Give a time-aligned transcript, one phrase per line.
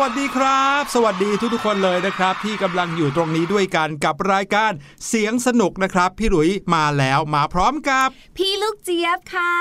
[0.00, 4.72] วัสดีครับ สวัสดีทุกๆคนเลยนะครับ ที่กำลังอยู่ตรงนี้ด้วยกันกับรายการ
[5.08, 9.54] เสียงสนุกนะครับ พี่หลุยมาแล้วมาพร้อมกับ พี่ลูกเจี๊ยบค่ะ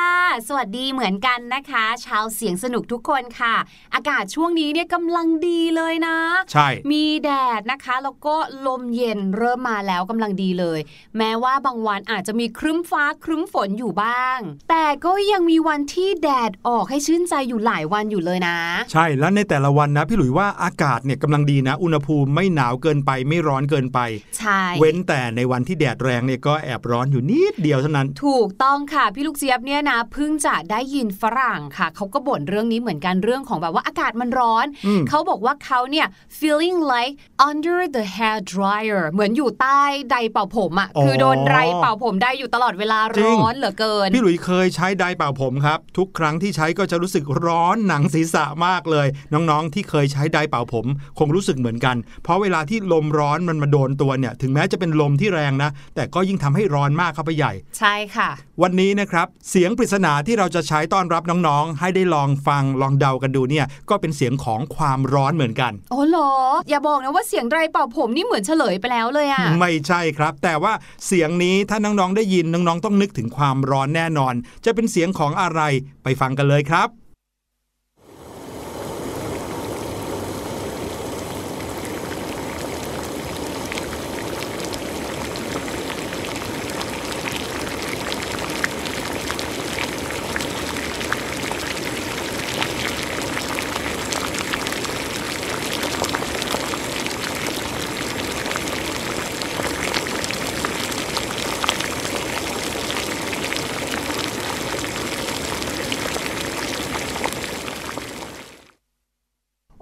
[0.48, 3.56] สวัสดีเหมือนกันนะคะ ชาวเสียงสนุกทุกคนค่ะ
[3.94, 6.18] อากาศช่วงนี้เนี่ยกำลังดีเลยนะ
[6.52, 8.36] ใช่ มีแดดนะคะแล้วก็
[8.68, 10.80] ลมเย็นเริ่มมาแล้วกำลังดีเลย
[11.18, 14.38] แม้ว่าบางวันอาจจะมีครึ้มฟ้าครึ้มฝนอยู่บ้าง
[14.70, 18.58] แต่ก็ยังมีวันที่แดดออกให้ชื่นใจอยู่หลายวันอยู่เลยนะ
[18.92, 24.00] ใช่แล้วในแต่ละวันนะพี่หลุยว่าอากาศเนี่ยกำลังดีนะ อุณหภูมิไม่หนาวเกินไปไม่ร้อนเกินไป
[24.38, 36.08] ใช่ เว้นแต่ในวันที่แดดแรงเนี่ยก็แอบร้อนอยู่นิดเดียวเท่านั้น ถูกต้องค่ะ พี่ลูกเจี๊ยบเนี่ยนะเพิ่งจะได้ยินฝรั่งค่ะ เขาก็บ่นเรื่องนี้เหมือนกันเรื่องของแบบว่าอากาศมันร้อนอืมเขาบอกว่าเขาเนี่ย
[36.40, 37.14] feeling like
[37.50, 50.86] under the hair dryer เหมือนอยู่ใต้ไดร์เป่าผมอะ่ะคือโดนไดร์เป่าผมได้อยู่ตลอดเวลาร้อนเหลือเกิน พี่หลุยเคยใช้ไดร์เป่าผมครับ ทุกครั้งที่ใช้ก็จะรู้สึกร้อนหนังศีรษะมากเลย น้องๆที่เคยใช้ไดร์เป่าผม
[51.20, 58.30] คงรู้สึกเหมือนกัน เพราะเวลาที่ลมร้อนมันมาโดนตัวเนี่ย ถึงแม้จะเป็นลมที่แรงนะ แต่ก็ยิ่งทำให้ร้อนมากเข้าไปใหญ่ ใช่ค่ะ
[58.62, 66.32] วันนี้นะครับ เสียงปริศนาที่เราจะใช้ต้อนรับน้องๆ ให้ได้ลองฟังลองเดากันดูเนี่ย ก็เป็นเสียงของความร้อนเหมือนกันโอ้เหรอ
[66.70, 70.74] อย่าบอกนะว่าเสียงไดร์เป่าผมนี่เหมือนเฉลยไปแล้วเลยอะไม่ใช่ครับ แต่ว่า
[71.08, 74.34] เสียงนี้ถ้าน้องๆได้ยินน้องๆต้องนึกถึงความร้อนแน่นอน
[74.66, 75.62] จะเป็นเสียงของอะไร
[76.04, 76.90] ไปฟังกันเลยครับ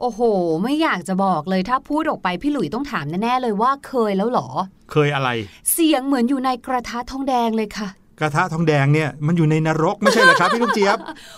[0.09, 0.23] อ้โห
[0.63, 4.47] ไม่อยากจะบอกเลยถ้าพูดออกไปพี่หลุยต้องถามแน่ๆเลยว่าเคยแล้วเหรอ
[4.91, 5.29] เคยอะไร
[5.71, 7.87] เสียงเหมือนอยู่ในกระทะทองแดงเลยค่ะ
[8.19, 10.97] กระทะทองแดงเนี่ยมันอยู่ในนรกไม่ใช่เหรอครับพี่ลูกเจี๊ยบ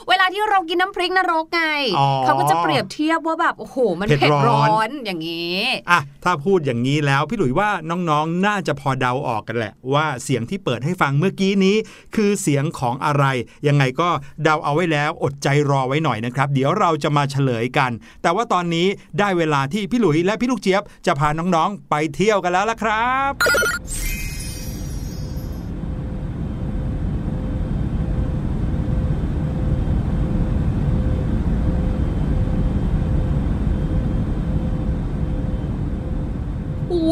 [0.10, 1.64] เวลาที่เรากินน้ำพริกนรกไง
[2.00, 5.60] อ๋อเขาก็จะเปรียบเทียบว่าแบบโอ้โห มันเผ็ดเผ็ดร้ร้อนอนอย่างนี้
[5.92, 11.76] อะถ้าพูดอย่างนี้แล้วพี่หลุยว่าน้องๆ น่าจะพอเดาออกกันแหละ ว่าเสียงที่เปิดให้ฟังเมื่อกี้นี้
[12.16, 13.26] คือเสียงของอะไร
[13.68, 14.10] ยังไงก็
[14.44, 17.92] เดาเอาไว้แล้วอดใจรอไว้หน่อยนะครับ เดี๋ยวเราจะมาเฉลยกัน
[18.22, 18.88] แต่ว่าตอนนี้
[19.20, 23.34] ได้เวลาที่พี่หลุยและพี่ลูกเจี๊ยบจะพาน้องๆไปเที่ยวกันแล้วละครับ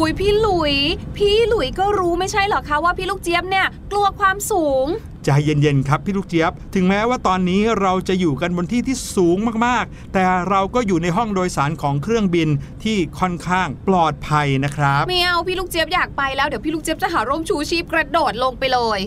[0.00, 0.74] อุ้ยพี่หลุย
[1.16, 4.86] พี่หลุยก็รู้ไม่ใช่เหรอคะว่าพี่ลูกเจี๊ยบเนี่ยกลัวความสูง
[5.24, 9.36] ใจเย็นๆครับพี่ลูกเจี๊ยบ ถึงแม้ว่าตอนนี้เราจะอยู่กันบนที่ที่สูง
[9.66, 12.48] มากๆ แต่เราก็อยู่ในห้องโดยสารของเครื่องบิน
[12.84, 19.00] ที่ค่อนข้างปลอดภัยนะครับไม่เอาพี่ลูกเจี๊ยบอยากไปแล้วเดี๋ยวพี่ลูกเจี๊ยบจะหาร่มชูชีพกระโดดลงไปเลย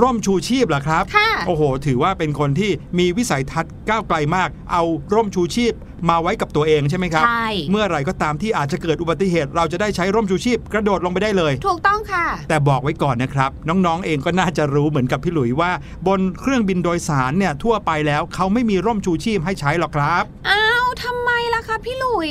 [0.00, 4.82] ร่มชูชีพเหรอครับค่ะโอ้โห ถือว่าเป็นคนที่มีวิสัยทัศน์ก้าวไกลมาก เอา
[5.14, 5.72] ร่มชูชีพ
[6.08, 15.70] มาไว้กับตัวเองใช่ไหมครับ ใช่ เมื่อไหร่ก็ตามที่อาจจะเกิดอุบัติเหตุ เราจะได้ใช้ร่มชูชีพกระโดดลงไปได้เลย ถูกต้องค่ะ แต่บอกไว้ก่อนนะครับ น้องๆเองก็น่าจะรู้เหมือนกับพี่หลุยว่า
[16.06, 22.30] บนเครื่องบินโดยสารเนี่ยทั่วไปแล้วเขาไม่มีร่มชูชีพให้ใช้หรอกครับ อ้าวทำไมล่ะคะพี่หลุย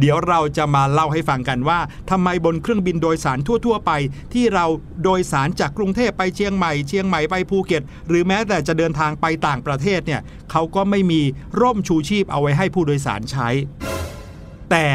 [0.00, 1.78] เดี๋ยวเราจะมาเล่าให้ฟังกันว่า
[2.10, 3.92] ทำไมบนเครื่องบินโดยสารทั่ว ๆ ไป
[4.34, 4.66] ที่เรา
[5.04, 10.20] โดยสารจากกรุงเทพไปเชียงใหม่เชียงใหม่ไปภูเก็ต หรือแม้แต่จะเดินทางไปต่างประเทศเนี่ย
[10.50, 11.20] เขาก็ไม่มี
[11.60, 13.48] ร่มชูชีพเอาไว้ให้ผู้โดยสารใช้
[14.70, 14.86] แต่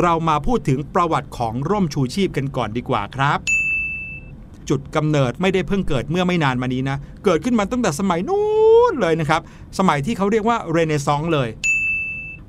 [0.00, 3.38] เรามาพูดถึงประวัติของร่มชูชีพกันก่อนดีกว่าครับ
[4.68, 8.42] จุดกำเนิดไม่ได้เพิ่งเกิดเมื่อไม่นานมานี้นะ เกิดขึ้นมาตั้งแต่สมัยนู้
[8.92, 9.40] นเลยนะครับ
[9.78, 11.48] สมัยที่เขาเรียกว่าเรเนซองส์เลย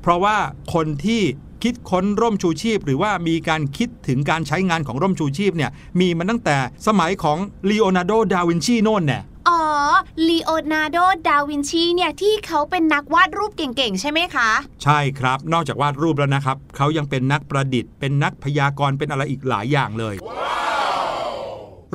[0.01, 0.37] เพราะว่า
[0.73, 1.21] คนที่
[1.63, 6.57] คิดค้นร่มชูชีพ หรือว่ามีการคิดถึงการใช้งานของร่มชูชีพเนี่ยมีมาตั้งแต่
[6.87, 7.37] สมัยของ
[7.69, 9.61] ลีโอนาร์โด ดาวินชีโน่นเนี่ย อ๋อ
[10.27, 10.97] ลีโอนาร์โด
[11.27, 14.49] ดาวินชีเนี่ยที่เขาเป็นนักวาดรูปเก่งๆ ใช่ไหมคะ
[14.83, 20.15] ใช่ครับ นอกจากวาดรูปแล้วนะครับ เขายังเป็นนักประดิษฐ์ เป็นนักพยากรณ์เป็นอะไรอีกหลายอย่างเลย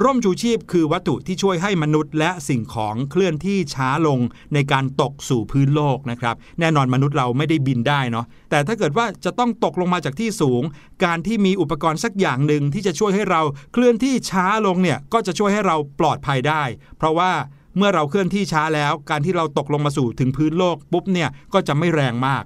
[0.03, 4.19] ร่มชูชีพคือวัตถุที่ช่วยให้มนุษย์และสิ่งของเคลื่อนที่ช้าลง
[4.55, 10.63] ในการตกสู่พื้นโลกนะครับ แน่นอนมนุษย์เราไม่ได้บินได้เนาะแต่ถ้าเกิดว่าจะต้องตกลงมาจากที่สูง
[11.05, 16.63] การที่มีอุปกรณ์สักอย่างหนึ่งที่จะช่วยให้เราเคลื่อนที่ช้าลงเนี่ยก็จะช่วยให้เราปลอดภัยได้
[16.99, 17.31] เพราะว่า
[17.77, 22.45] เมื่อเราเคลื่อนที่ช้าแล้ว การที่เราตกลงมาสู่ถึงพื้นโลกปุ๊บเนี่ยก็จะไม่แรงมาก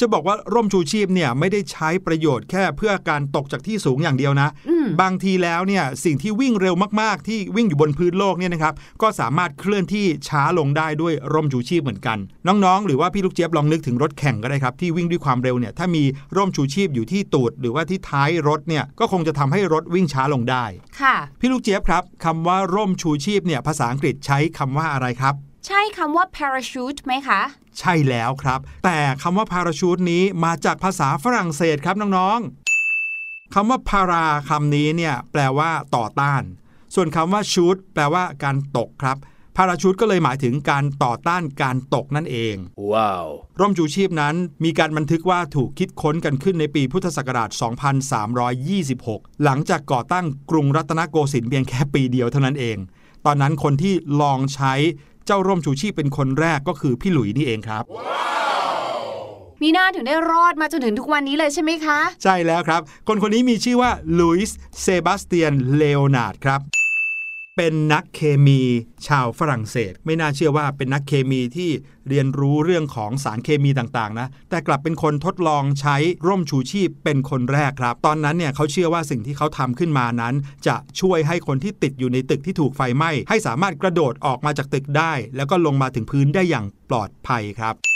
[0.00, 16.04] จะบอกว่าร่มชูชีพเนี่ยไม่ได้ใช้ประโยชน์แค่เพื่อการตกจากที่สูงอย่างเดียวนะอืมบางทีแล้วเนี่ยสิ่งที่วิ่งเร็วมากๆ ที่วิ่งอยู่บนพื้นโลกเนี่ยนะครับก็สามารถเคลื่อนที่ช้าลงได้ด้วยร่มชูชีพเหมือนกัน น้องๆ หรือว่าพี่ลูกเจี๊ยบลองนึกถึงรถแข่งก็ได้ครับที่วิ่งด้วยความเร็วเนี่ยถ้ามี
[16.36, 20.64] ร่มชูชีพอยู่ที่ตูด หรือว่าที่ท้ายรถเนี่ยก็คงจะทำให้รถวิ่งช้าลงได้
[21.00, 25.36] ค่ะ พี่ลูกเจี๊ยบครับคำว่าร่มชูชีพเนี่ยภาษาอังกฤษใช้คำว่าอะไรครับ
[25.66, 27.40] ใช่คำว่า parachute ไหมคะ
[27.78, 36.42] ใช่แล้วครับ แต่คำว่าพาราชูตนี้มาจากภาษาฝรั่งเศสครับน้องๆคำว่าพาราคำนี้เนี่ยแปลว่าต่อต้าน
[36.94, 39.16] ส่วนคำว่าชูตแปลว่าการตกครับ
[39.56, 42.54] พาราชูตก็เลยหมายถึงการต่อต้านการตกนั่นเอง
[42.92, 43.24] Wow.
[43.60, 47.50] ร่มชูชีพนั้นมีการบันทึกว่าถูกคิดค้นกันขึ้นในปีพุทธศักราช
[48.66, 52.76] 2326 หลังจากก่อตั้งกรุงรัตนโกสินทร์เพียงแค่ปีเดียวเท่านั้นเอง
[53.26, 54.74] ตอนนั้นคนที่ลองใช้
[55.09, 57.84] เจ้าร่มชูชีพเป็นคนแรกก็คือพี่หลุยนี่เองครับ
[59.62, 66.60] มีหน้าถึงได้รอดมาจนถึงทุกวันนี้เลยใช่ไหมคะ ใช่แล้วครับ คนคนนี้มีชื่อว่าลุยส์เซบาสเตียนเลโอนาร์ดครับ
[67.56, 68.60] เป็นนักเคมี
[69.08, 71.70] ชาวฝรั่งเศส ไม่น่าเชื่อว่าเป็นนักเคมีที่
[72.08, 80.34] เรียนรู้เรื่องของสารเคมีต่างๆนะแต่กลับเป็นคนทดลองใช้ร่มชูชีพเป็นคนแรกครับ ตอนนั้นเนี่ยเขาเชื่อว่าสิ่งที่เขาทำขึ้นมานั้น
[80.66, 87.89] จะช่วยให้คนที่ติดอยู่ในตึกที่ถูกไฟไหม้ให้สามารถกระโดดออกมาจากตึกได้ แล้วก็ลงมาถึงพื้นได้อย่างปลอดภัยครับ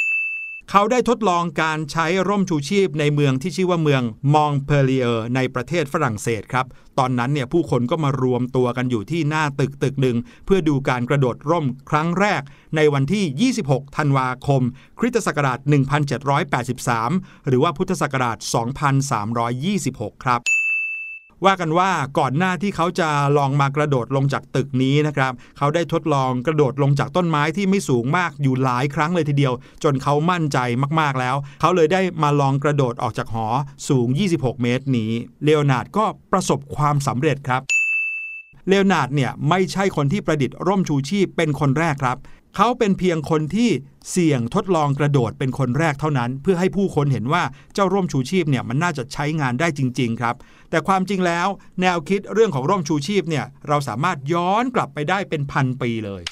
[0.76, 4.02] เขาได้ทดลองการใช้ร่มชูชีพในเมืองที่ชื่อว่าเมือง
[4.34, 6.66] มองเพลียร์ในประเทศฝรั่งเศสครับ
[6.98, 10.16] ตอนนั้นเนี่ยผู้คนก็มารวมตัวกันอยู่ที่หน้าตึกตึกหนึ่ง
[10.46, 12.42] เพื่อดูการกระโดดร่มครั้งแรก
[12.76, 14.62] ในวันที่ 26 ธันวาคม
[14.98, 15.58] คริสตศักราช
[16.72, 18.38] 1783 หรือว่าพุทธศักราช
[19.50, 20.40] 2326 ครับ
[21.46, 23.08] ว่ากันว่าก่อนหน้าที่เขาจะ
[23.38, 29.52] ลองมากระโดดลงจากตึกนี้นะครับ เขาได้ทดลองกระโดดลงจากต้นไม้ที่ไม่สูงมากอยู่หลายครั้งเลยทีเดียว
[29.84, 30.58] จนเขามั่นใจ
[31.00, 33.46] มากๆแล้ว เขาเลยได้มาลองกระโดดออกจากหอ
[33.88, 35.10] สูง 26 เมตรนี้
[35.44, 37.62] เลโอนาร์ดก็ประสบความสำเร็จครับ
[38.68, 42.18] เลโอนาร์ดเนี่ยไม่ใช่คนที่ประดิษฐ์ร่มชูชีพเป็นคนแรกครับ
[42.56, 43.70] เขาเป็นเพียงคนที่
[44.10, 47.42] เสี่ยงทดลองกระโดดเป็นคนแรกเท่านั้น เพื่อให้ผู้คนเห็นว่า
[47.74, 50.34] เจ้าร่มชูชีพเนี่ยมันน่าจะใช้งานได้จริง ๆ ครับ
[50.70, 51.46] แต่ความจริงแล้ว
[51.80, 56.22] แนวคิดเรื่องของร่มชูชีพเนี่ยเราสามารถย้อนกลับไปได้เป็นพันปีเลย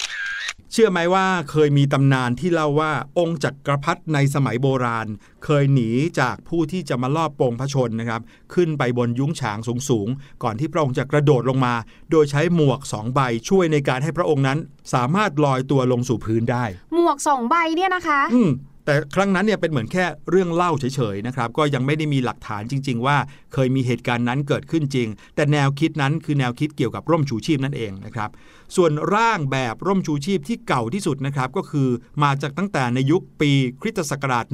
[0.75, 5.07] เชื่อไหมว่าเคยมีตำนานที่เล่าว่าองค์จักรพรรดิในสมัยโบราณ
[5.45, 5.89] เคยหนี
[6.19, 8.21] จากผู้ที่จะมาลอบโปรงพระชนนะครับ
[8.53, 9.57] ขึ้นไปบนยุ้งฉาง
[9.89, 11.73] สูงๆ ก่อนที่พระองค์จะกระโดดลงมา
[12.11, 14.59] โดยใช้หมวกสองใบช่วยในการให้พระองค์นั้น
[14.93, 18.51] สามารถลอยตัวลงสู่พื้นได้ หมวกสองใบเนี่ยนะคะ อืม
[18.85, 23.17] แต่ครั้งนั้นเนี่ยเป็นเหมือนแค่เรื่องเล่าเฉยๆนะครับก็ยังไม่ได้มีหลักฐานจริง ๆ ว่า
[23.53, 28.29] เคยมีเหตุการณ์นั้นเกิดขึ้นจริง แต่แนวคิดนั้นคือแนวคิดเกี่ยวกับร่มชูชีพนั่นเองนะครับ
[28.75, 31.89] ส่วนร่างแบบร่มชูชีพที่เก่าที่สุดนะครับก็คือ
[32.23, 34.45] มาจากตั้งแต่ในยุคปีคริสตศักราช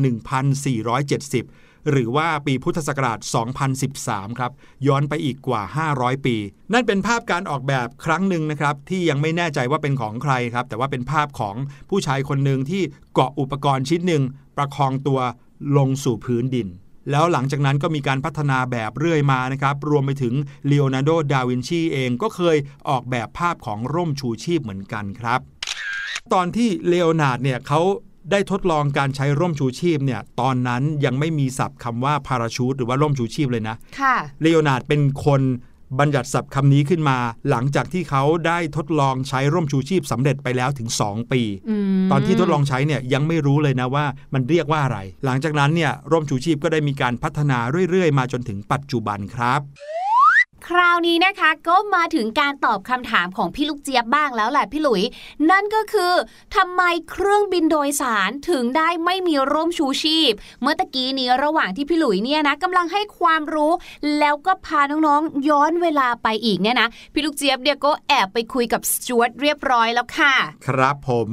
[0.57, 3.19] 1470 หรือว่าปีพุทธศักราช
[3.79, 4.51] 2013 ครับ
[4.88, 5.62] ย้อนไปอีกกว่า
[5.95, 6.36] 500 ปี
[6.74, 11.55] นั่นเป็นภาพการออกแบบครั้งหนึ่งนะครับ ที่ยังไม่แน่ใจว่าเป็นของใครครับ แต่ว่าเป็นภาพของ
[11.89, 12.81] ผู้ชายคนหนึ่งที่
[13.13, 14.24] เกาะอุปกรณ์ชิ้นหนึ่ง
[14.57, 15.19] ประคองตัว
[15.77, 16.67] ลงสู่พื้นดิน
[17.12, 20.33] แล้วหลังจากนั้นก็มีการพัฒนาแบบเรื่อยมานะครับ รวมไปถึง
[20.67, 22.57] เลโอนาร์โด ดาวินชีเองก็เคย
[22.89, 25.39] ออกแบบภาพของร่มชูชีพเหมือนกันครับ
[26.33, 27.81] ตอนที่เลโอนาร์ดเนี่ยเขา
[28.31, 35.41] ได้ทดลองการใช้ร่มชูชีพเนี่ยตอนนั้นยังไม่มีศัพท์คำว่า parachute หรือว่าร่มชูชีพเลยนะค่ะเลโอนาร์ดเป็นคน
[36.00, 37.17] บัญญัติศัพท์คำนี้ขึ้นมา
[37.50, 47.57] หลังจากที่เขาได้ทดลองใช้ร่มชูชีพสำเร็จไปแล้วถึง 2 ปีอืมตอนที่ทดลองใช้เนี่ยยังไม่รู้เลยนะว่ามันเรียกว่าอะไร หลังจากนั้นเนี่ยร่มชูชีพก็ได้มีการพัฒนา
[47.89, 49.62] เรื่อยๆ มาจนถึงปัจจุบันครับ
[50.69, 55.01] คราวนี้นะคะ ก็มาถึงการตอบคำถามของพี่ลูกเจี๊ยบบ้างแล้วแหละพี่หลุย
[55.51, 56.13] นั่นก็คือ
[56.55, 63.71] ทำไมเครื่องบินโดยสารถึงได้ไม่มีร่มชูชีพ เมื่อตะกี้นี้ระหว่างที่พี่หลุยเนี่ยนะกำลังให้ความรู้
[64.19, 70.33] แล้วก็พาน้องๆย้อนเวลาไปอีกเนี่ยนะพี่ลูกเจี๊ยบเดียก็แอบไปคุยกับสจวตเรียบร้อยแล้วค่ะ
[70.67, 71.29] ครับผม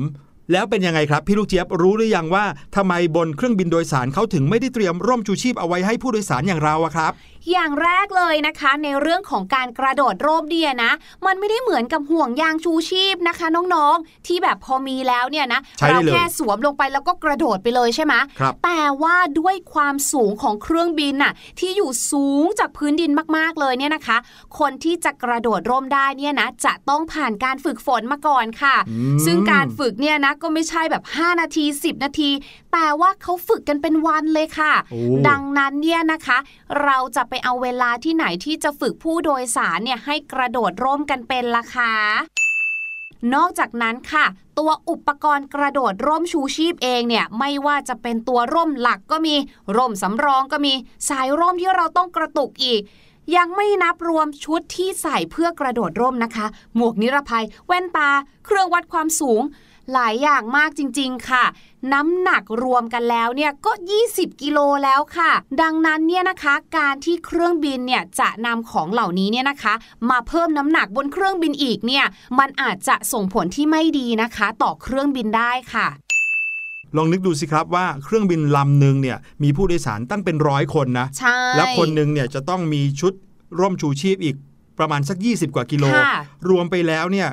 [0.53, 2.45] แล้วเป็นยังไงครับ พี่ลูกเจี๊ยบรู้หรือยังว่า
[2.77, 7.13] ทำไมบนเครื่องบินโดยสารเขาถึงไม่ได้เตรียมร่มชูชีพเอาไว้ให้ผู้โดยสารอย่างเราอะครับ
[7.53, 10.93] อย่างแรกเลยนะคะ ในเรื่องของการกระโดดร่มเดียนะ
[11.27, 24.17] มันไม่ได้เหมือนกับห่วงยางชูชีพนะคะ น้องๆ ที่แบบพอมีแล้วเนี่ยนะใช้ได้เราเลยแค่สวมลงไปแล้วก็กระโดดไปเลยใช่ไหมครับแต่ว่าด้วยความสูงของเครื่องบินน่ะที่อยู่สูงจากพื้นดินมากๆเลยเนี่ยนะคะ
[24.59, 32.31] คนที่จะกระโดดร่มได้เนี่ยนะจะต้องผ่านการฝึกฝนมาก่อนค่ะอืมซึ่งการฝึกเนี่ยนะก็ไม่ใช่แบบ 5 นาที 10 นาที
[32.73, 36.39] แต่ว่าเขาฝึกกันเป็นวันเลยค่ะโอ้ดังนั้นเนี่ยนะคะ
[36.85, 41.95] เราจะไปเอาเวลาที่ไหนที่จะฝึกผู้โดยสารเนี่ยให้กระโดดร่มกันเป็นล่ะคะ
[43.35, 44.27] นอกจากนั้นค่ะ
[44.59, 49.35] ตัวอุปกรณ์กระโดดร่มชูชีพเองเนี่ยไม่ว่าจะเป็นตัวร่มหลักก็มี
[49.77, 50.75] ร่มสำรองก็มี
[51.09, 52.83] สายร่มที่เราต้องกระตุกอีก
[53.37, 58.11] ยังไม่นับรวมชุดที่ใส่เพื่อกระโดดร่มนะคะ หมวกนิรภัย แว่นตา
[58.45, 59.43] เครื่องวัดความสูง
[59.93, 61.45] หลายอย่างมากจริง ๆ ค่ะ
[61.93, 63.73] น้ำหนักรวมกันแล้วเนี่ยก็
[64.07, 69.75] 20 กิโลแล้วค่ะ ดังนั้นเนี่ยนะคะการที่เครื่องบินเนี่ยจะนำของเหล่านี้เนี่ยนะคะ
[70.11, 72.05] มาเพิ่มน้ำหนักบนเครื่องบินอีกเนี่ย
[72.39, 75.89] มันอาจจะส่งผลที่ไม่ดีนะคะ ต่อเครื่องบินได้ค่ะ
[76.97, 83.13] ลองนึกดูสิครับว่าเครื่องบินลำหนึ่งเนี่ยมีผู้โดยสารตั้งเป็นร้อยคนนะใช่แล้วคนหนึ่งเนี่ยจะต้องมีชุด
[83.61, 84.37] ร่มชูชีพอีก
[84.79, 86.15] ประมาณสัก 20 กว่ากิโลค่ะ
[86.49, 87.29] รวมไปแล้วเนี่ย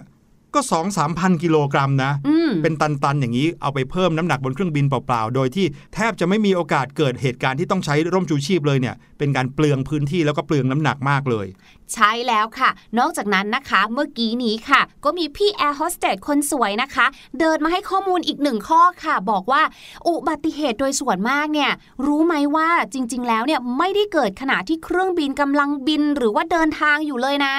[0.56, 11.48] ก็2 3พันกิโลกรัมนะอืมเป็นตัน ๆ อย่างนี้เอาไปเพิ่มน้ำหนักบนเครื่องบินเปล่า ๆ โดยที่แทบจะไม่มีโอกาสเกิดเหตุการณ์ที่ต้องใช้ร่มชูชีพเลยเนี่ย เป็นการเปลืองพื้นที่แล้วก็เปลืองน้ำหนักมากเลย
[11.94, 12.70] ใช่แล้วค่ะ
[13.00, 17.06] นอกจากนั้นนะคะ เมื่อกี้นี้ค่ะ ก็มีพี่แอร์โฮสเตสคนสวยนะคะ
[17.40, 19.62] เดินมาให้ข้อมูลอีกหนึ่งข้อค่ะ บอกว่า
[20.08, 21.72] อุบัติเหตุโดยส่วนมากเนี่ย
[22.06, 27.56] รู้ไหมว่าจริง ๆ แล้วเนี่ยไม่ได้เกิดขณะที่เครื่องบินกำลังบิน หรือว่าเดินทางอยู่เลยนะ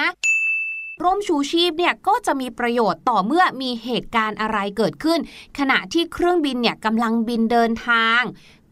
[1.03, 5.19] ร่มชูชีพเนี่ยก็จะมีประโยชน์ต่อเมื่อมีเหตุการณ์อะไรเกิดขึ้น
[5.59, 8.21] ขณะที่เครื่องบินเนี่ยกำลังบินเดินทาง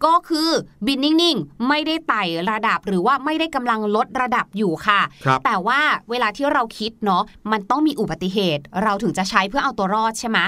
[0.05, 0.49] ก็คือ
[0.85, 5.79] บินนิ่งๆ ไม่ได้ไต่ระดับหรือว่าไม่ได้กำลังลดระดับอยู่ค่ะครับแต่ว่า
[6.09, 10.39] เวลาที่เราคิดเนาะมันต้องมีอุบัติเหตุ เราถึงจะใช้เพื่อเอาตัวรอดใช่ไหม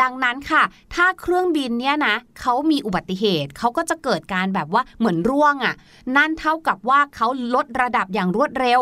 [0.00, 0.62] ดังนั้นค่ะ
[0.94, 5.74] ถ้าเครื่องบินเนี่ยนะเขามีอุบัติเหตุเขาก็จะเกิดการแบบว่าเหมือนร่วงอะ่ะ
[6.16, 8.80] นั่นเท่ากับว่าเขาลดระดับอย่างรวดเร็ว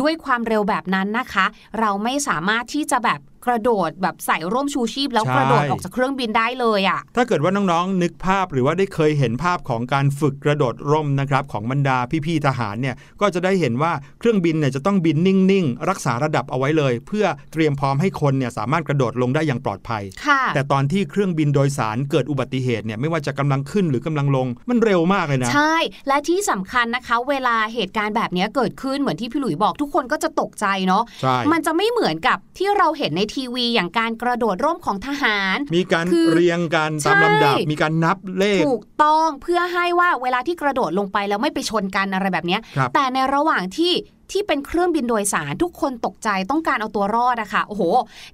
[0.00, 1.46] ด้วยความเร็วแบบนั้นนะคะ
[1.80, 25.76] เราไม่สามารถที่จะแบบ กระโดดแบบใส่ร่มชูชีพ แล้วใช่กระโดดออกจากเครื่องบินได้เลยอะ่ะ ถ้าเกิดว่าน้องๆ นึกภาพหรือว่าได้เคยเห็นภาพของการฝึกกระโดดร่มนะครับของบรรดาพี่ๆทหารเนี่ยก็จะได้เห็นว่าเครื่องบินเนี่ยจะต้องบินนิ่งๆ รักษาระดับเอาไว้เลย เพื่อเตรียมพร้อมให้คนเนี่ยสามารถกระโดดลงได้อย่างปลอดภัยค่ะแต่ตอนที่เครื่องบินโดยสารเกิดอุบัติเหตุเนี่ยไม่ว่าจะกำลังขึ้นหรือกำลังลงมันเร็วมากเลยนะ ใช่
[26.08, 43.94] และที่สำคัญนะคะ เวลาเหตุการณ์แบบนี้เกิดขึ้นเหมือนที่พี่หลุยบอกทุกคนก็จะตกใจเนาะใช่มันจะไม่เหมือนกับที่เราเห็นในทีวีอย่างการกระโดดร่มของทหาร มีการคือเรียงกันตามลำดับใช่มีการนับเลข ถูกต้องเพื่อให้ว่าเวลาที่กระโดดลงไปแล้วไม่ไปชนกันอะไรแบบเนี้ยครับแต่ในระหว่างที่
[44.32, 47.82] ที่เป็นเครื่องบินโดยสารทุกคนตกใจต้องการเอาตัวรอดอะค่ะโอ้โห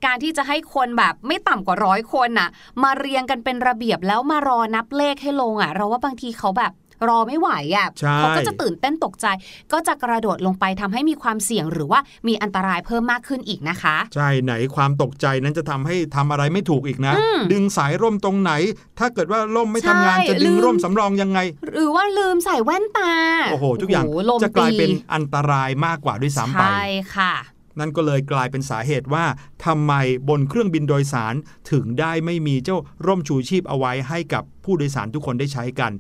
[0.07, 2.49] การที่จะให้คนแบบไม่ต่ำกว่าร้อยคนน่ะ
[2.83, 6.73] มาเรียงกันเป็นระเบียบแล้วมารอนับเลขให้ลงอะเราว่าบางทีเขาแบบ
[7.09, 9.27] รอไม่ไหวอะใช่เขาก็จะตื่นเต้นตกใจ
[9.73, 17.15] ก็จะกระโดดลงไปทำให้มีความเสี่ยงหรือว่ามีอันตรายเพิ่มมากขึ้นอีกนะคะ ใช่ไหนความตกใจนั้นจะทำให้ทำอะไรไม่ถูกอีกนะ
[17.53, 18.53] ดึงสายร่มตรงไหน
[18.99, 21.39] ถ้าเกิดว่าร่มไม่ทำงานใช่จะดึงลืมร่มสำรองยังไง
[21.69, 23.13] หรือว่าลืมใส่แว่นตา
[23.53, 26.85] โอ้โห ทุกอย่างลมจะกลายเป็นตีอันตรายมากกว่าด้วยซ้ำไปใช่
[27.17, 27.35] ค่ะ
[27.79, 29.25] นั่นก็เลยกลายเป็นสาเหตุว่า
[29.67, 29.93] ทำไม
[30.29, 31.35] บนเครื่องบินโดยสาร
[31.71, 35.93] ถึงได้ไม่มีเจ้าร่มชูชีพเอาไว้ให้กับผู้โดยสารทุกคนได้ใช้กัน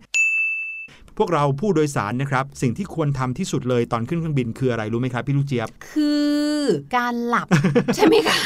[1.18, 6.10] พวกเราผู้โดยสารนะครับสิ่งที่ควรทำที่สุดเลยตอนขึ้นเครื่องบินคืออะไรรู้ไหมครับพี่ลูกเจี๊ยบ คื
[6.58, 6.60] อ
[6.96, 7.48] การหลับ
[7.96, 8.40] ใช่ไหมคะ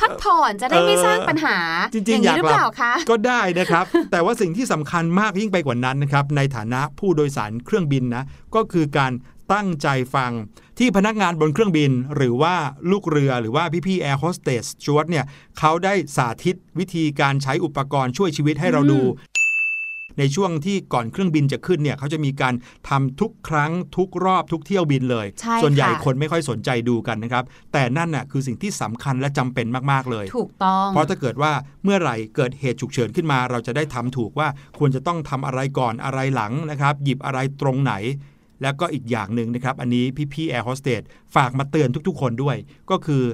[0.00, 1.58] พักผ่อนจะได้ไม่สร้างปัญหา
[1.94, 8.24] จริงๆนี้อยากหรือหลับเปล่าคะก็ได้นะครับ แต่ว่าสิ่งที่สำคัญมากยิ่งไปกว่านั้นนะครับ ในฐานะผู้โดยสารเครื่องบินนะ
[8.54, 9.12] ก็คือการ
[9.52, 10.32] ตั้งใจฟัง
[10.78, 12.54] ที่พนักงานบนเครื่องบิน หรือว่า
[12.90, 15.24] ลูกเรือหรือว่าพี่ๆแอร์โฮสเตสจวดเนี่ย
[15.58, 19.00] เขาได้สาธิตวิธีการใช้อุปกรณ์ช่วยชีวิตให้เราดู
[20.20, 22.54] ในช่วงที่ก่อนเครื่องบินจะขึ้นเนี่ยเขาจะมีการ
[22.88, 31.52] ทำทุกครั้งทุกรอบทุกเที่ยวบินเลยใช่ส่วนใหญ่ค่ะคนไม่ค่อยสนใจดูกันนะครับ แต่นั่นน่ะคือสิ่งที่สำคัญและจำเป็นมาก ๆ เลย ถูกต้อง เพราะถ้าเกิดว่า
[31.84, 37.94] เมื่อไหร่เกิดเหตุฉุกเฉินขึ้นมา เราจะได้ทำถูกว่าควรจะต้องทำอะไรก่อนอะไรหลังนะครับ หยิบอะไรตรงไหน
[38.62, 40.04] แล้วก็อีกอย่างหนึ่งนะครับ อันนี้
[40.34, 41.02] พี่ๆแอร์โฮสเตส
[41.34, 42.56] ฝากมาเตือนทุกๆ คนด้วย
[42.90, 43.24] ก็คือ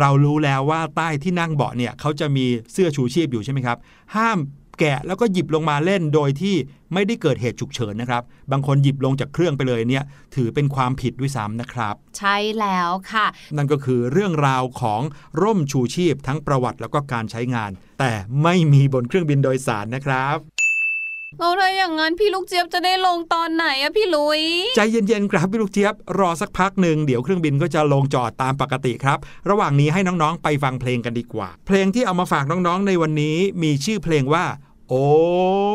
[0.00, 3.78] เรารู้แล้วว่าใต้ที่นั่งเบาะเนี่ยเขาจะมีเสื้อชูชีพอยู่ใช่ไหมครับ
[4.16, 4.38] ห้าม
[4.78, 6.54] แกะแล้วก็หยิบลงมาเล่นโดยที่
[6.92, 15.02] ไม่ได้เกิดเหตุฉุกเฉินนะครับ บางคนหยิบลงจากเครื่องไปเลยเนี่ยถือเป็นความผิดด้วยซ้ำนะครับ ใช่แล้วค่ะ นั่นก็คือเรื่องราวของ
[15.42, 18.12] ร่มชูชีพทั้งประวัติแล้วก็การใช้งาน แต่
[18.42, 20.38] ไม่มีบนเครื่องบินโดยสารนะครับ
[21.38, 24.42] เราถ้าอย่างนั้นพี่ลูกเจี๊ยบจะได้ลงตอนไหนอะพี่ลุย
[24.76, 34.44] ใจเย็นๆครับพี่ลูกเจี๊ยบรอสักพักหนึ่งเดี๋ยวเครื่องบินก็จะลงจอดตามปกติครับ ระหว่างนี้ให้น้องๆไปฟังเพลงกันดีกว่า เพลงที่เอามาฝากน้องๆในวันนี้มีชื่อเพลงว่า
[34.90, 34.94] โอ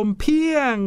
[0.03, 0.77] มเพียง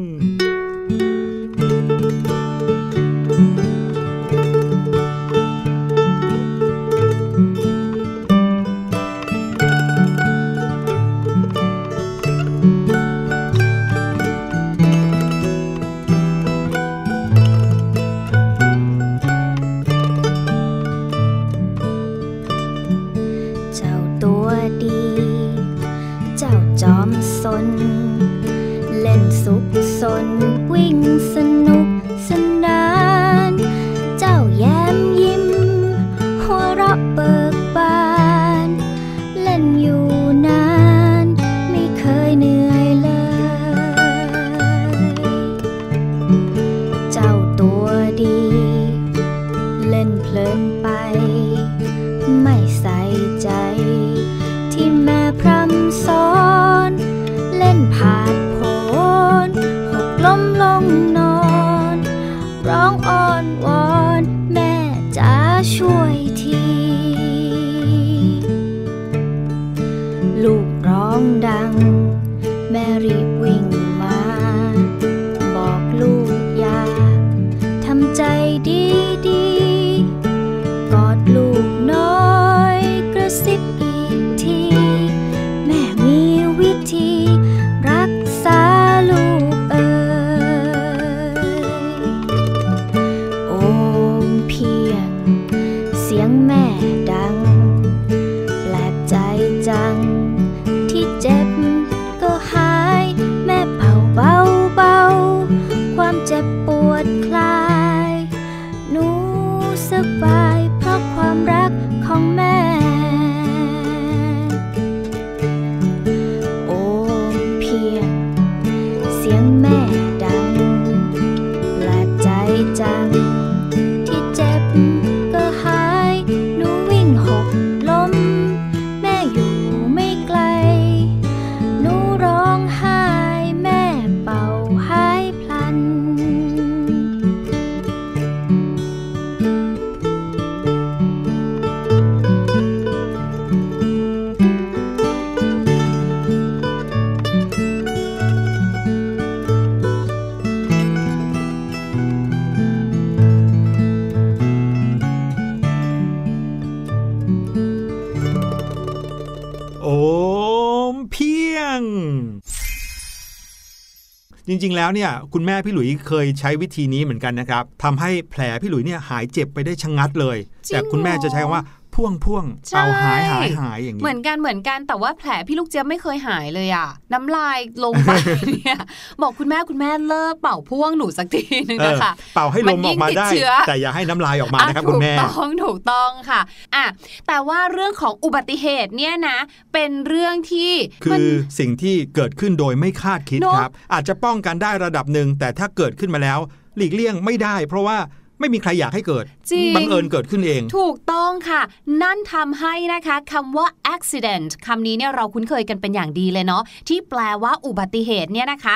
[164.54, 170.38] จริงๆ แล้วเนี่ยคุณแม่พี่หลุยเคยใช้วิธีนี้เหมือนกันนะครับทำให้แผลพี่หลุยเนี่ยหายเจ็บไปได้ชะงัดเลย
[170.68, 171.62] แต่คุณแม่จะใช้คำว่า
[171.94, 178.11] พ่วงพ่วงใช่เอาหายหายหายอย่างนี้เหมือนกันเหมือนกันแต่ว่าแผลพี่ลูกเจี๊ยบไม่เคยหายเลยอะ น้ำลายลงไป
[178.48, 178.78] เนี่ย
[179.22, 186.40] บอกคุณแม่คุณแม่เลิกเป่าพ่วงหนูสักทีหนึงเออนะคะเป่าให้ลมออกมาได้นยิ่งติเชื้อแต่อย่าให้น้ำลายออกมานะครับอ่คุณแม่ถูกต้องถูกต้องค่ะ
[186.74, 186.85] อะ
[187.26, 189.38] แต่ว่าเรื่องของอุบัติเหตุเนี่ยนะ
[189.72, 190.72] เป็นเรื่องที่
[191.04, 191.28] คืมันอ
[191.59, 196.38] สิ่งที่เกิดขึ้นโดยไม่คาดคิดเนอะครับ อาจจะป้องกันได้ระดับหนึ่งแต่ถ้าเกิดขึ้นมาแล้ว
[196.76, 197.98] หลีกเลี่ยงไม่ได้ เพราะว่า
[198.44, 201.62] ไม่มีใครอยากให้เกิดจริงบังเอิญเกิดขึ้นเอง ถูกต้องค่ะ
[202.02, 208.74] นั่นทำให้นะคะคำว่า accident คำนี้เนี่ยเราคุ้นเคยกันเป็นอย่างดีเลยเนาะที่แปลว่าอุบัติเหตุเนี่ยนะคะ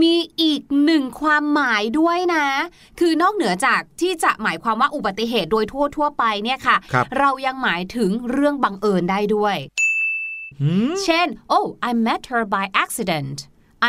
[0.00, 2.46] มีอีกหนึ่งความหมายด้วยนะ
[3.00, 9.56] คือนอกเหนือจากที่จะหมายความว่าอุบัติเหตุโดยทั่วทั่วๆไปเนี่ยค่ะครับเรายังหมายถึงเรื่องบังเอิญได้ด้วย
[10.60, 13.36] หืมเช่น oh I met her by accident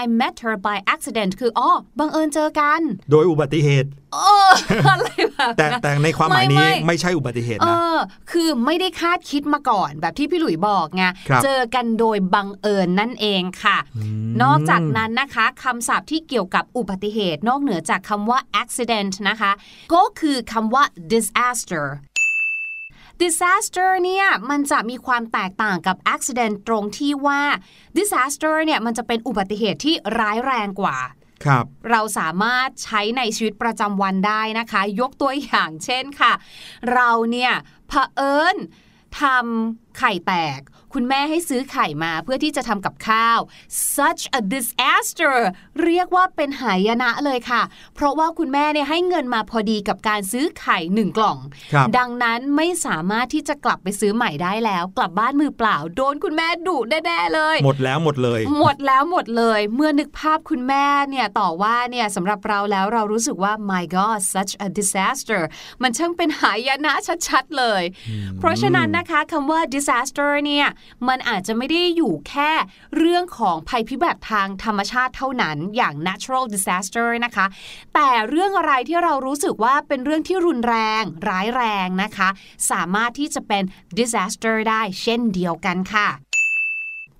[0.02, 4.52] I met her by accident คืออ๋อบังเอิญเจอกัน โดยอุบัติเหตุเออ
[4.90, 7.98] อะไรแบบแต่นั้นแต่ในความหมายนี้ไม่ไม่ไม่ใช่อุบัติเหตุเอนะอ
[8.32, 13.78] คือไม่ได้คาดคิดมาก่อน แบบที่พี่หลุยบอกไงครับเจอกันโดยบังเอิญนั่นเองค่ะ
[14.28, 19.52] มนอกจากนั้นนะคะคำศัพท์ที่เกี่ยวกับอุบัติเหตุ นอกเหนือจากคำว่า accident นะคะ
[19.94, 21.86] ก็คือคำว่า disaster
[23.24, 27.42] disaster เนี่ยมันจะมีความแตกต่างกับ accident ตรงที่ว่า
[27.98, 30.98] disaster เนี่ยมันจะเป็นอุบัติเหตุที่ร้ายแรงกว่า
[31.46, 36.34] ครับเราสามารถใช้ในชีวิตประจำวันได้นะคะ ยกตัวอย่างเช่นค่ะ
[36.94, 37.54] เราเนี่ย
[37.88, 38.56] เผอิญ
[39.22, 40.60] ทำไข่แตก
[40.94, 43.40] คุณแม่ให้ซื้อไข่มาเพื่อที่จะทำกับข้าว
[43.98, 45.36] such a disaster
[45.84, 47.62] เรียกว่าเป็นหายนะเลยค่ะ
[47.96, 51.38] เพราะว่าคุณแม่เนี่ยให้เงินมาพอดีกับการซื้อไข่หนึ่งกล่อง
[51.74, 65.42] ครับดังนั้นไม่สามารถที่จะกลับไปซื้อใหม่ได้แล้ว กลับบ้านมือเปล่า โดนคุณแม่ดุแน่ๆเลย หมดแล้วหมดเลย หมดแล้วหมดเลย เมื่อนึกภาพคุณแม่เนี่ยต่อว่าเนี่ยสำหรับเราแล้วเรารู้สึกว่า my god such a disaster
[65.82, 66.94] มันช่างเป็นหายนะ
[67.28, 67.84] ชัดๆเลย
[68.40, 70.68] เพราะฉะนั้นนะคะคำว่า disaster เนี่ย
[71.08, 72.52] มันอาจจะไม่ได้อยู่แค่
[72.98, 77.46] เรื่องของภัยพิบัติทางธรรมชาติเท่านั้นอย่าง natural disaster นะคะ
[77.94, 82.30] แต่เรื่องอะไรที่เรารู้สึกว่าเป็นเรื่องที่รุนแรง ร้ายแรงนะคะ
[82.72, 83.64] สามารถที่จะเป็น
[84.00, 86.10] disaster ได้เช่นเดียวกันค่ะ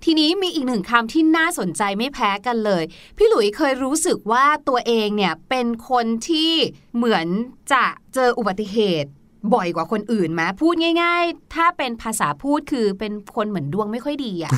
[0.06, 2.84] ทีนี้มีอีกหนึ่งคำที่น่าสนใจไม่แพ้กันเลย
[3.18, 6.54] พี่หลุยเคยรู้สึกว่าตัวเองเนี่ยเป็นคนที่
[6.96, 7.28] เหมือน
[7.74, 9.10] จะเจออุบัติเหตุ
[9.54, 14.52] บ่อยกว่าคนอื่นไหมพูดง่าย ๆ ถ้าเป็นภาษาพูดคือเป็นคนเหมือนดวงไม่ค่อยดีอะ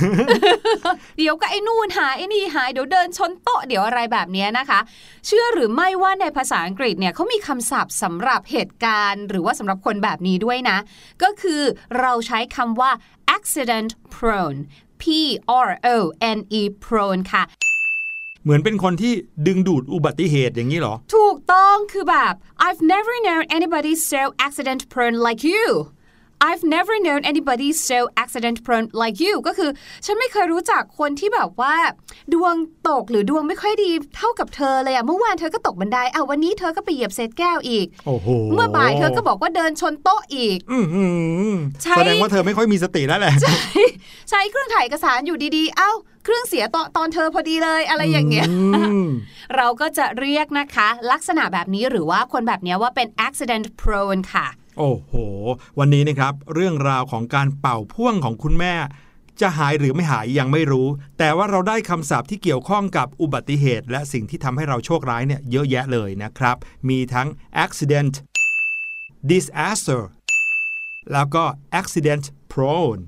[1.17, 4.79] เดี๋ยวก็ไอ้นู่นหายไอ้นี่หายเดี๋ยวเดินชนโต๊ะเดี๋ยวอะไรแบบเนี้ยนะคะ
[5.25, 10.77] เชื่อหรือไม่ว่าในภาษาอังกฤษเนี่ยเขามีคำศัพท์สำหรับเหตุการณ์ หรือว่าสำหรับคนแบบนี้ด้วยนะ
[11.23, 11.61] ก็คือ
[11.99, 12.91] เราใช้คำว่า
[13.37, 14.59] accident prone
[15.01, 15.03] P
[15.67, 15.97] R O
[16.37, 17.43] N E prone ค่ะ
[18.43, 19.13] เหมือนเป็นคนที่
[19.47, 22.33] ดึงดูดอุบัติเหตุอย่างนี้เหรอ ถูกต้องคือแบบ
[22.65, 25.63] I've never known anybody so accident prone like you
[26.47, 29.69] I've never known anybody so accident prone like you ก็คือ
[30.05, 31.75] ฉันไม่เคยรู้จักคนที่แบบว่า
[32.33, 32.55] ดวง
[32.89, 41.05] ตกหรือดวงไม่ค่อยดีเท่ากับเธอเลยอะเมื่อวานเธอก็ตกบันไดเอาวันนี้เธอก็ไปเหยียบเศษแก้วอีก โอ้โห เมื่อบ่ายเธอก็บอกว่าเดินชนโต๊ะอีกอื้อหื
[41.49, 41.53] อ
[41.83, 43.33] ใช้แสดงว่าเธอไม่ค่อยมีสติแล้วแหละ
[44.29, 45.91] ใช้เครื่องถ่ายเอกสารอยู่ดีๆ เอ้า
[46.23, 48.47] เครื่องเสียตอนตอนเธอพอดีเลยอะไรอย่างเงี้ย
[49.05, 49.07] ม
[49.55, 54.47] เราก็จะเรียกนะคะ ลักษณะแบบนี้หรือว่าคนแบบเนี้ยว่าเป็น accident prone ค่ะ
[54.77, 55.13] โอ้โห
[55.79, 58.73] วันนี้นะครับ เรื่องราวของการเป่าพ่วงของคุณแม่
[59.41, 66.57] จะหายหรือไม่หายยังไม่รู้ แต่ว่าเราได้คำศัพท์ที่เกี่ยวข้องกับอุบัติเหตุ และสิ่งที่ทำให้เราโชคร้ายเนี่ยเยอะแยะเลยนะครับ
[66.89, 67.27] มีทั้ง
[67.63, 68.13] accident
[69.31, 70.01] disaster
[71.11, 71.43] แล้วก็
[71.79, 73.01] accident prone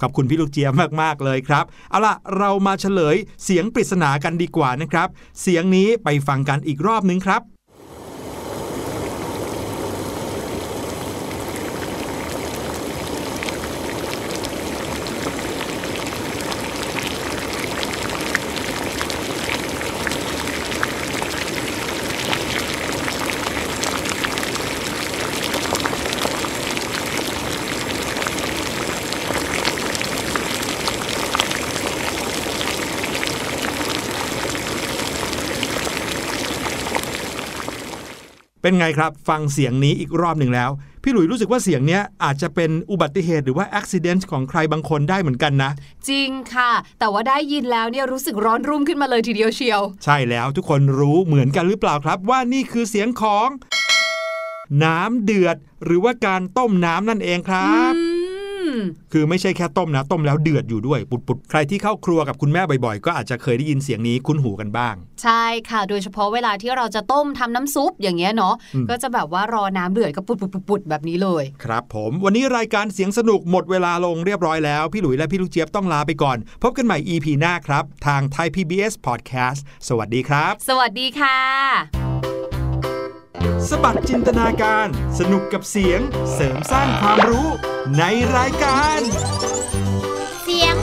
[0.00, 0.68] ขอบคุณพี่ลูกเจีย
[1.02, 5.08] มาก ๆ เลยครับ เอาล่ะ เรามาเฉลยเสียงปริศนากันดีกว่านะครับ
[5.40, 7.42] เสียงนี้ไปฟังกันอีกรอบนึงครับ
[38.66, 40.70] เป็นไงครับ ฟังเสียงนี้อีกรอบหนึ่งแล้ว
[41.02, 45.70] พี่หลุยรู้สึกว่าเสียงเนี้ยอาจจะเป็นอุบัติเหตุหรือว่าอุบิเหตุของใครบางคนได้เหมือนกันนะ
[46.08, 53.48] จริงค่ะ แต่ว่าได้ยินแล้วเนี่ยรู้สึกร้อนรุ่มขึ้นมาเลยทีเดียวเชียว ใช่แล้วทุกคนรู้เหมือนกันหรือเปล่าครับ ว่านี่คือเสียงของ
[54.84, 58.05] น้ำเดือด หรือว่าการต้มน้ำนั่นเองครับอืม
[59.12, 78.94] คือไม่ใช่แค่ต้มนะ ต้มแล้วเดือดอยู่ด้วย ปุดๆ ใครที่เข้าครัวกับคุณแม่บ่อยๆ ก็อาจจะเคยได้ยินเสียงนี้คุ้นหูกันบ้าง ใช่ค่ะ โดยเฉพาะเวลาที่เราจะต้มทำน้ำซุปอย่างเงี้ยเนาะอืมก็จะแบบว่ารอน้ำเดือดก็ปุดๆๆๆแบบนี้เลย ครับผมวันนี้รายการเสียงสนุกหมดเวลาลงเรียบร้อยแล้ว พี่หลุยและพี่ลูกเจี๊ยบต้องลาไปก่อน พบกันใหม่ EP หน้าครับ ทาง Thai PBS
[79.06, 81.38] Podcast สวัสดีครับ สวัสดีค่ะ
[83.68, 84.86] สบัดจินตนาการ
[85.18, 86.00] สนุกกับเสียง
[86.34, 87.48] เสริมสร้างความรู้
[87.98, 88.02] ใน
[88.36, 89.00] รายการ
[90.42, 90.76] เสียง